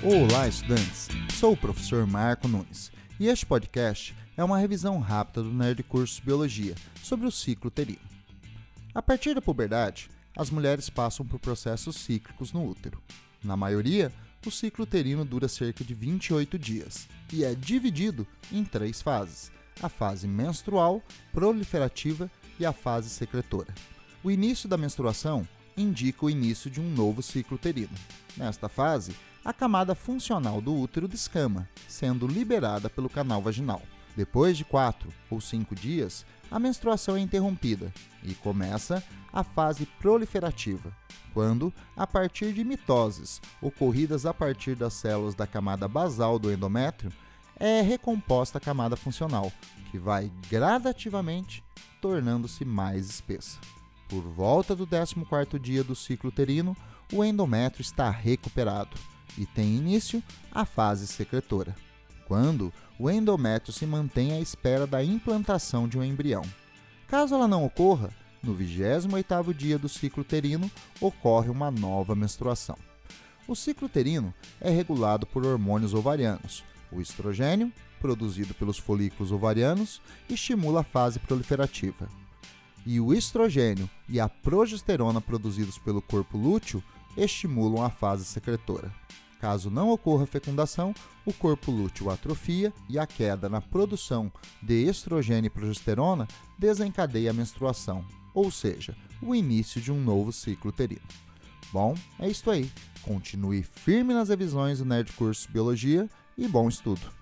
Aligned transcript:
Olá, 0.00 0.46
estudantes! 0.46 1.08
Sou 1.40 1.54
o 1.54 1.56
professor 1.56 2.06
Marco 2.06 2.46
Nunes 2.46 2.92
e 3.18 3.26
este 3.26 3.44
podcast 3.44 4.14
é 4.36 4.44
uma 4.44 4.56
revisão 4.56 5.00
rápida 5.00 5.42
do 5.42 5.52
Nerd 5.52 5.82
Curso 5.82 6.22
Biologia 6.24 6.76
sobre 7.02 7.26
o 7.26 7.32
ciclo 7.32 7.66
uterino. 7.66 7.98
A 8.94 9.02
partir 9.02 9.34
da 9.34 9.42
puberdade, 9.42 10.08
as 10.36 10.50
mulheres 10.50 10.88
passam 10.88 11.26
por 11.26 11.40
processos 11.40 11.96
cíclicos 11.96 12.52
no 12.52 12.64
útero. 12.64 13.02
Na 13.42 13.56
maioria, 13.56 14.12
o 14.46 14.52
ciclo 14.52 14.84
uterino 14.84 15.24
dura 15.24 15.48
cerca 15.48 15.82
de 15.82 15.94
28 15.94 16.56
dias 16.56 17.08
e 17.32 17.42
é 17.42 17.52
dividido 17.52 18.24
em 18.52 18.64
três 18.64 19.02
fases: 19.02 19.50
a 19.82 19.88
fase 19.88 20.28
menstrual, 20.28 21.02
proliferativa 21.32 22.30
e 22.58 22.64
a 22.64 22.72
fase 22.72 23.10
secretora. 23.10 23.74
O 24.22 24.30
início 24.30 24.68
da 24.68 24.76
menstruação 24.76 25.46
indica 25.78 26.26
o 26.26 26.30
início 26.30 26.70
de 26.70 26.80
um 26.80 26.90
novo 26.90 27.22
ciclo 27.22 27.56
uterino. 27.56 27.94
Nesta 28.36 28.68
fase, 28.68 29.14
a 29.44 29.52
camada 29.52 29.94
funcional 29.94 30.60
do 30.60 30.74
útero 30.74 31.08
descama, 31.08 31.68
sendo 31.86 32.26
liberada 32.26 32.90
pelo 32.90 33.08
canal 33.08 33.40
vaginal. 33.40 33.82
Depois 34.16 34.56
de 34.56 34.64
4 34.64 35.08
ou 35.30 35.40
5 35.40 35.74
dias, 35.74 36.26
a 36.50 36.58
menstruação 36.58 37.16
é 37.16 37.20
interrompida 37.20 37.92
e 38.22 38.34
começa 38.34 39.02
a 39.32 39.44
fase 39.44 39.86
proliferativa, 40.00 40.92
quando, 41.32 41.72
a 41.96 42.06
partir 42.06 42.52
de 42.52 42.64
mitoses 42.64 43.40
ocorridas 43.62 44.26
a 44.26 44.34
partir 44.34 44.74
das 44.74 44.94
células 44.94 45.34
da 45.34 45.46
camada 45.46 45.86
basal 45.86 46.38
do 46.38 46.50
endométrio, 46.50 47.12
é 47.60 47.80
recomposta 47.80 48.58
a 48.58 48.60
camada 48.60 48.96
funcional, 48.96 49.52
que 49.90 49.98
vai 49.98 50.32
gradativamente 50.50 51.62
tornando-se 52.00 52.64
mais 52.64 53.08
espessa. 53.08 53.58
Por 54.08 54.22
volta 54.22 54.74
do 54.74 54.86
14º 54.86 55.58
dia 55.58 55.84
do 55.84 55.94
ciclo 55.94 56.30
uterino, 56.30 56.74
o 57.12 57.22
endométrio 57.22 57.82
está 57.82 58.08
recuperado 58.08 58.96
e 59.36 59.44
tem 59.44 59.76
início 59.76 60.22
a 60.50 60.64
fase 60.64 61.06
secretora, 61.06 61.76
quando 62.26 62.72
o 62.98 63.10
endométrio 63.10 63.72
se 63.72 63.84
mantém 63.84 64.32
à 64.32 64.40
espera 64.40 64.86
da 64.86 65.04
implantação 65.04 65.86
de 65.86 65.98
um 65.98 66.04
embrião. 66.04 66.42
Caso 67.06 67.34
ela 67.34 67.46
não 67.46 67.64
ocorra, 67.64 68.10
no 68.42 68.54
28º 68.56 69.52
dia 69.52 69.78
do 69.78 69.88
ciclo 69.88 70.22
uterino 70.22 70.70
ocorre 71.00 71.50
uma 71.50 71.70
nova 71.70 72.14
menstruação. 72.14 72.78
O 73.46 73.54
ciclo 73.54 73.86
uterino 73.86 74.32
é 74.60 74.70
regulado 74.70 75.26
por 75.26 75.44
hormônios 75.44 75.92
ovarianos. 75.92 76.64
O 76.90 77.00
estrogênio, 77.00 77.72
produzido 78.00 78.54
pelos 78.54 78.78
folículos 78.78 79.32
ovarianos, 79.32 80.00
estimula 80.28 80.80
a 80.80 80.84
fase 80.84 81.18
proliferativa. 81.18 82.08
E 82.86 83.00
o 83.00 83.12
estrogênio 83.12 83.88
e 84.08 84.18
a 84.18 84.28
progesterona 84.28 85.20
produzidos 85.20 85.78
pelo 85.78 86.00
corpo 86.00 86.38
lúteo 86.38 86.82
estimulam 87.16 87.84
a 87.84 87.90
fase 87.90 88.24
secretora. 88.24 88.92
Caso 89.40 89.70
não 89.70 89.90
ocorra 89.90 90.26
fecundação, 90.26 90.92
o 91.24 91.32
corpo 91.32 91.70
lúteo 91.70 92.10
atrofia 92.10 92.72
e 92.88 92.98
a 92.98 93.06
queda 93.06 93.48
na 93.48 93.60
produção 93.60 94.32
de 94.60 94.84
estrogênio 94.88 95.46
e 95.46 95.50
progesterona 95.50 96.26
desencadeia 96.58 97.30
a 97.30 97.34
menstruação, 97.34 98.04
ou 98.34 98.50
seja, 98.50 98.96
o 99.22 99.34
início 99.34 99.80
de 99.80 99.92
um 99.92 100.02
novo 100.02 100.32
ciclo 100.32 100.70
uterino. 100.70 101.06
Bom, 101.72 101.94
é 102.18 102.28
isso 102.28 102.50
aí. 102.50 102.70
Continue 103.02 103.62
firme 103.62 104.12
nas 104.12 104.28
revisões 104.28 104.78
do 104.78 104.84
Nerd 104.84 105.12
Curso 105.12 105.50
Biologia 105.52 106.08
e 106.36 106.48
bom 106.48 106.68
estudo! 106.68 107.17